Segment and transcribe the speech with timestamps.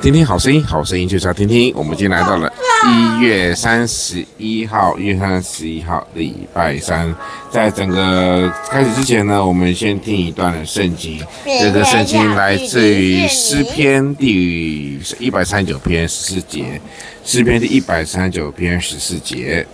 [0.00, 1.70] 听听好声音，好声音就是要听听。
[1.76, 2.50] 我们今天来到了
[2.86, 7.14] 一月三十一号，一月三十一号，礼拜三。
[7.50, 11.22] 在整个开始之前呢，我们先听一段的圣经。
[11.44, 16.80] 这个圣经来自于诗篇第一百三十九篇十四节，
[17.22, 19.66] 诗篇第一百三十九篇十四节。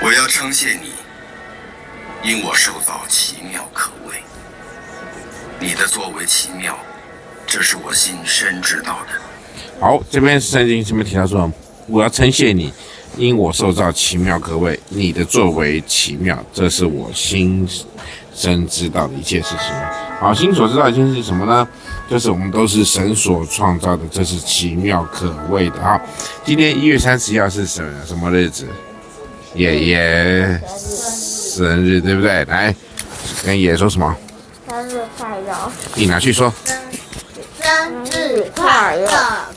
[0.00, 0.90] 我要称谢你。
[2.22, 4.16] 因我受造奇妙可畏，
[5.58, 6.78] 你的作为奇妙，
[7.46, 9.80] 这是我心深知道的。
[9.80, 11.50] 好，这边圣经这边提到说，
[11.86, 12.72] 我要称谢你，
[13.16, 17.66] 因我受造奇妙可畏，你的作为奇妙，这是我心
[18.34, 19.74] 深知道的一切事情。
[20.20, 21.66] 好，心所知道的一件事是什么呢？
[22.10, 25.80] 就是我们都是神所创造的，这是奇妙可畏的。
[25.80, 25.98] 好，
[26.44, 28.68] 今天一月三十一号是什么什么日子？
[29.54, 30.60] 爷爷。
[31.50, 32.44] 生日对不对？
[32.44, 32.74] 来，
[33.44, 34.16] 跟爷爷说什么？
[34.68, 35.72] 生日快乐！
[35.96, 36.52] 你拿去说。
[37.60, 39.10] 生日快乐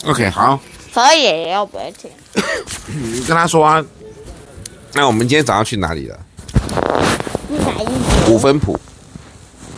[0.05, 0.59] ！OK，好。
[0.91, 2.09] 可以爷爷要不要听。
[2.87, 3.83] 你跟他说啊。
[4.93, 6.19] 那我们今天早上去哪里了？
[7.47, 7.85] 去买衣
[8.25, 8.33] 服。
[8.33, 8.79] 五分埔。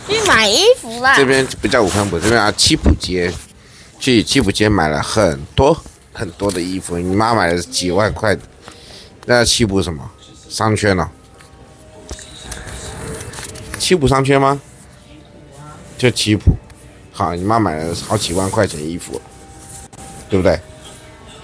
[0.08, 1.16] 去买衣服啦。
[1.18, 3.32] 这边不叫五分埔，这边啊七埔街。
[4.00, 5.78] 去七埔街买了很多
[6.14, 6.98] 很多的衣服。
[6.98, 8.42] 你妈买了几万块的。
[9.26, 10.10] 那七埔什么？
[10.50, 11.10] 商圈呢？
[13.86, 14.60] 七浦商圈吗？
[15.96, 16.58] 就七浦，
[17.12, 19.22] 好，你妈买了好几万块钱衣服，
[20.28, 20.60] 对不对？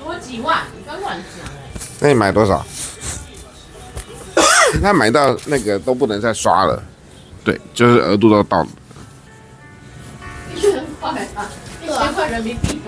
[0.03, 1.47] 多几万，你不要乱讲。
[1.99, 2.65] 那你买多少？
[4.81, 6.83] 他买到那个都不能再刷了，
[7.43, 8.69] 对，就是额度都到了。
[10.55, 11.47] 一千块啊，
[11.83, 12.81] 一千块人民币。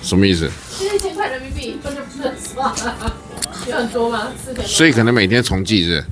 [0.00, 0.50] 什么意思？
[0.80, 3.14] 一千块人民币，那就不能刷了。
[3.68, 4.32] 有很多吗？
[4.42, 4.66] 四千。
[4.66, 6.02] 所以可能每天重计是。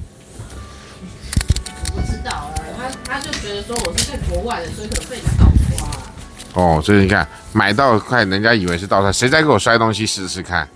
[3.32, 6.62] 觉得说我是在国外的，所以可能被人家盗刷。
[6.62, 10.68] 哦，所以你看，买到快，人家以为是盗刷，谁再给我摔东西试试看？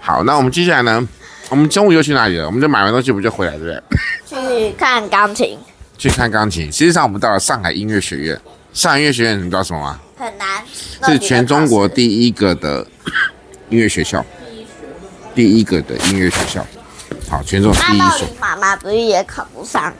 [0.00, 1.08] 好，那我们接下来呢？
[1.50, 2.46] 我们中午又去哪里了？
[2.46, 3.82] 我们就买完东西，我们就回来，对不对？
[4.26, 5.58] 去看钢琴。
[5.96, 6.72] 去看钢琴。
[6.72, 8.40] 实际上，我们到了上海音乐学院。
[8.72, 10.00] 上海音乐学院，你知道什么吗？
[10.16, 10.64] 很难。
[11.04, 12.84] 是全中国第一个的
[13.70, 14.24] 音乐学校。
[15.34, 16.66] 第一个的音乐学校。
[17.28, 18.26] 好，全中国第一所。
[18.40, 19.92] 妈妈不是也考不上？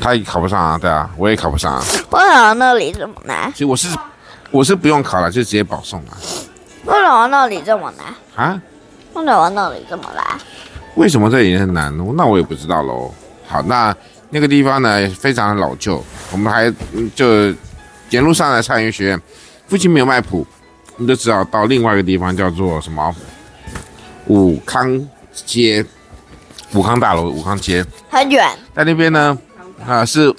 [0.00, 1.82] 他也考不上啊，对啊，我也考不上啊。
[2.10, 3.50] 为什么那里这么难？
[3.52, 3.88] 其实我是，
[4.50, 6.16] 我是不用考了，就直接保送了。
[6.84, 8.06] 为什么那里这么难？
[8.34, 8.62] 啊？
[9.14, 10.24] 为什么那里这么难？
[10.94, 11.94] 为什么这里很难？
[12.16, 13.12] 那我也不知道喽。
[13.46, 13.94] 好，那
[14.30, 16.02] 那个地方呢，非常的老旧。
[16.32, 16.72] 我们还
[17.14, 17.54] 就
[18.10, 19.20] 沿路上来上音乐学院，
[19.68, 20.46] 附近没有卖谱，
[20.96, 23.14] 你就只好到另外一个地方，叫做什么？
[24.26, 25.84] 武康街，
[26.72, 27.84] 武康大楼，武康街。
[28.08, 28.48] 很远。
[28.74, 29.36] 在那边呢。
[29.86, 30.34] 啊，是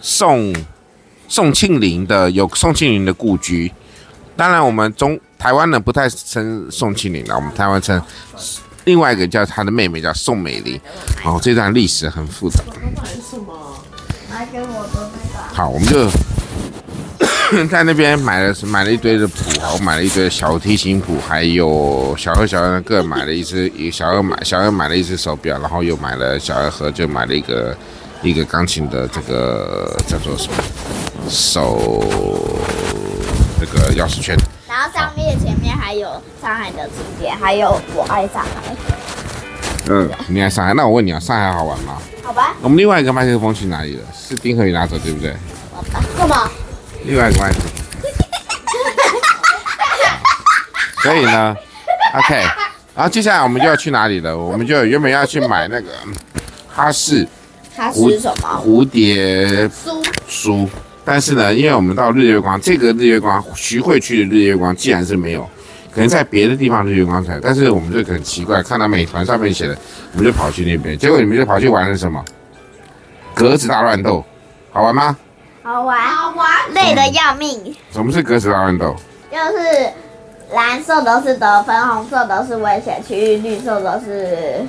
[0.00, 0.54] 宋
[1.28, 3.72] 宋庆龄的，有宋庆龄的故居。
[4.36, 8.00] 当然，我们中台湾人不太称宋庆龄了，我们台湾称
[8.84, 10.80] 另外一个叫她的妹妹叫宋美龄。
[11.24, 12.62] 哦，这段历史很复杂。
[15.52, 16.10] 好，我们就
[17.68, 19.34] 在那边买了买了一堆的谱，
[19.72, 27.76] 我买了一堆小提琴谱，还有小二小二各买了一只，小二买小二买了一只手表，然后又买了小二和就买了一个。
[28.22, 30.54] 一个钢琴的这个叫做什么
[31.28, 32.02] 手
[33.60, 34.34] 这个钥匙圈，
[34.66, 36.08] 然后上面前面还有
[36.40, 38.74] 上海的情节，还有我爱上海。
[39.90, 40.72] 嗯，你爱上海？
[40.72, 41.98] 那我问你啊，上海好玩吗？
[42.22, 42.54] 好吧。
[42.62, 44.02] 我们另外一个麦克风去哪里了？
[44.14, 45.36] 是丁和宇拿走对不对？
[45.70, 46.02] 好吧。
[46.16, 46.50] 干嘛？
[47.04, 47.56] 另外一个麦克。
[51.02, 51.54] 所以呢
[52.14, 52.34] ，OK，
[52.94, 54.36] 然后接下来我们就要去哪里了？
[54.36, 55.88] 我们就原本要去买那个
[56.68, 57.26] 哈士。
[57.76, 58.62] 哈士什么？
[58.64, 59.68] 蝴蝶
[60.28, 60.66] 酥。
[61.04, 65.42] 但是呢，因为我们到日月光，这个日月光，徐汇区的日月光，既然是没有，
[65.92, 67.38] 可能在别的地方日月光才。
[67.38, 69.76] 但是我们就很奇怪，看到美团上面写的，
[70.12, 70.96] 我们就跑去那边。
[70.96, 72.24] 结果你们就跑去玩了什么？
[73.34, 74.24] 格子大乱斗，
[74.72, 75.14] 好玩吗？
[75.66, 77.74] 好玩，好玩，累得要命。
[77.90, 78.94] 什么是格子大乱斗？
[79.32, 79.90] 就是
[80.52, 84.62] 蓝色的是得分，红色的是危险区域，绿色的是。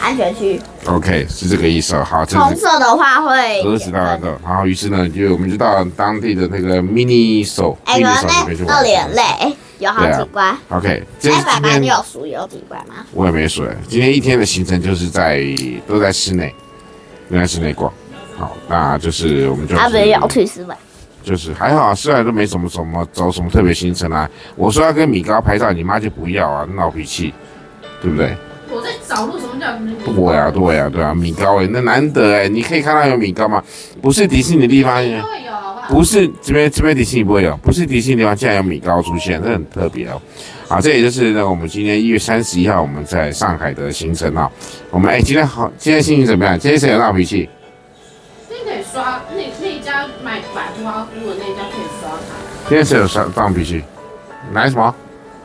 [0.00, 1.94] 安全区，OK，是这个意思。
[2.02, 4.36] 好，红色的话会格子大乱斗。
[4.44, 8.20] 然后于是呢，就我们就到当地的那个 mini show，哎，那
[8.66, 10.58] 那里很累，有好几关。
[10.70, 12.96] OK，哎，爸爸，你有数有几关吗？
[13.12, 13.64] 我也没数。
[13.86, 15.40] 今天一天的行程就是在
[15.86, 16.52] 都在室内，
[17.30, 17.92] 都在室内逛。
[18.36, 19.76] 好，那就是我们就。
[19.76, 20.76] 他不是要去室外？
[21.22, 24.30] 就是还好，虽然都没什么什么走什么特别行程啊。
[24.54, 27.34] 我说要跟米高拍照，你妈就不要啊，闹脾气，
[28.00, 28.32] 对不对？
[28.70, 29.66] 我在找路，什么叫？
[30.12, 33.60] 对呀、啊，对呀、啊，对啊，米高哎，那难得哎，你可以看到有米高吗？
[34.00, 35.20] 不是迪士尼的地方，会有？
[35.88, 40.20] 不是这边这边迪士尼不会有，不是迪士尼地方，竟然有米高出现，这很特别哦。
[40.68, 44.48] 好，这也就是呢我们今天一月三十一号我们在上海的行程啊。
[44.90, 46.56] 我们哎，今天好，今天心情怎么样？
[46.56, 47.48] 今天谁有闹脾气？
[48.96, 52.18] 今天可以刷那那家买百花菇的那家可以刷卡。
[52.66, 53.84] 今天谁有刷闹脾气？
[54.50, 54.94] 买什么？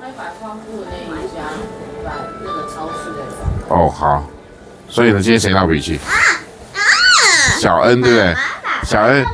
[0.01, 1.43] 买百花菇的那一家，
[2.05, 2.11] 把
[2.41, 3.17] 那个超市的
[3.67, 4.23] 哦，好。
[4.87, 5.99] 所以呢，今天谁闹脾气？
[6.07, 6.15] 啊
[6.75, 6.79] 啊！
[7.59, 8.35] 小恩对不对？
[8.83, 9.25] 小恩，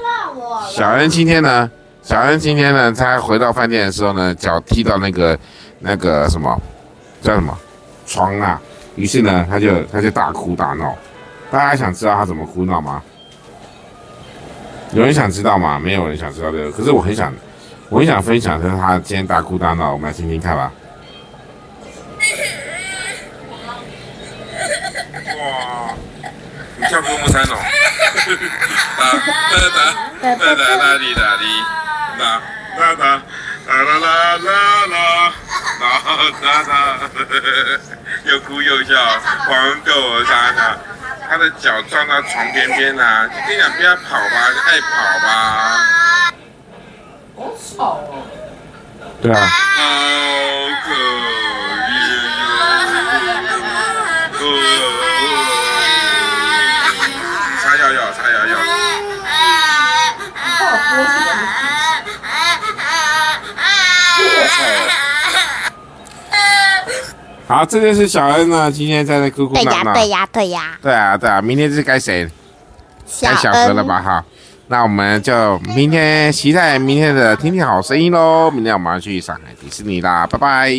[0.67, 1.69] 小恩今天呢？
[2.01, 2.91] 小恩今天呢？
[2.91, 5.37] 他回到饭店的时候呢，脚踢到那个。
[5.79, 6.59] 那个什么
[7.21, 7.55] 叫什么
[8.07, 8.59] 床啊？
[8.95, 10.97] 于是呢，他就他就大哭大闹。
[11.51, 12.99] 大家想知道他怎么哭闹吗？
[14.97, 15.77] 有人想知道吗？
[15.79, 16.71] 没有人想知道这个。
[16.71, 17.31] 可是我很想，
[17.89, 20.71] 我很想分享，就是他今天大哭大闹，我们来听听看吧。
[25.37, 25.93] 哇！
[26.77, 27.55] 你叫郭木山哦。
[28.97, 29.03] 哒
[29.53, 29.69] 哒
[30.19, 31.45] 哒哒哒啦哩啦哩，
[32.17, 32.21] 哒
[32.77, 34.05] 哒哒啦啦
[34.37, 34.49] 啦
[34.87, 35.33] 啦啦。
[36.41, 36.71] 哒哒
[38.25, 38.95] 又哭又笑，
[39.47, 39.91] 黄豆
[40.25, 40.77] 沙沙，
[41.29, 43.27] 他的脚撞到床边边啦！
[43.47, 45.29] 跟你讲，不要跑吧，爱跑吧。
[47.35, 48.23] 好吵哦。
[49.21, 49.35] 对啊。
[49.45, 49.81] 好
[50.83, 50.87] 可
[51.91, 51.91] 怜
[53.59, 54.37] 擦
[67.47, 69.93] 好，这就是小恩呢，今天在那哭哭闹闹。
[69.93, 70.77] 对呀，对呀，对呀。
[70.81, 72.29] 对啊，对啊，明天是该谁？
[73.21, 74.01] 该小何了吧？
[74.01, 74.25] 哈，
[74.67, 78.51] 那我们就明天期待明天的听听好声音喽。
[78.51, 80.69] 明天我们要去上海迪士尼啦，拜拜。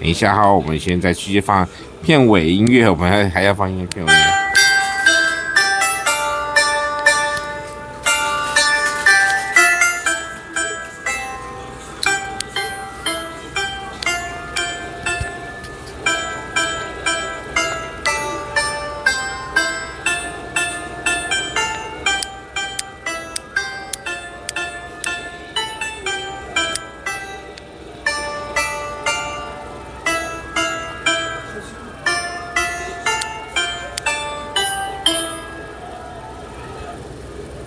[0.00, 1.66] 等一下哈，我们现在继续放
[2.02, 4.43] 片尾音乐，我们还还要放音乐片尾音乐。